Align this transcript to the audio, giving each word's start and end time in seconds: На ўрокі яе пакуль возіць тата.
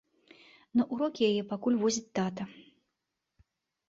На 0.79 0.83
ўрокі 0.95 1.21
яе 1.31 1.43
пакуль 1.51 1.77
возіць 1.83 2.13
тата. 2.21 2.43